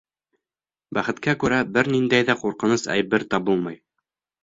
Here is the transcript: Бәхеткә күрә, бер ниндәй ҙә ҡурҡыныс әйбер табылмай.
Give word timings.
Бәхеткә 0.99 1.35
күрә, 1.45 1.61
бер 1.77 1.91
ниндәй 1.99 2.29
ҙә 2.33 2.39
ҡурҡыныс 2.43 2.91
әйбер 2.99 3.31
табылмай. 3.37 3.83